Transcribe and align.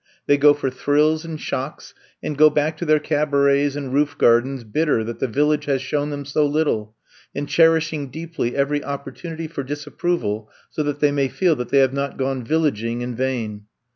They 0.25 0.35
go 0.35 0.55
for 0.55 0.71
thrills 0.71 1.23
and 1.25 1.39
shocks, 1.39 1.93
and 2.23 2.35
go 2.35 2.49
back 2.49 2.75
to 2.77 2.85
their 2.85 2.97
cabarets 2.97 3.75
and 3.75 3.93
roof 3.93 4.17
gardens 4.17 4.63
bitter 4.63 5.03
that 5.03 5.19
the 5.19 5.27
Village 5.27 5.65
has 5.65 5.79
shown 5.79 6.09
them 6.09 6.25
so 6.25 6.43
little, 6.47 6.95
and 7.35 7.47
cherishing 7.47 8.09
deeply 8.09 8.55
every 8.55 8.79
oppor 8.79 9.13
tunity 9.15 9.47
for 9.47 9.61
disapproval 9.61 10.49
so 10.71 10.81
that 10.81 11.01
they 11.01 11.11
may 11.11 11.27
feel 11.27 11.55
that 11.57 11.69
they 11.69 11.77
have 11.77 11.93
not 11.93 12.17
gone 12.17 12.43
villaging 12.43 13.01
in 13.01 13.13
vain. 13.15 13.65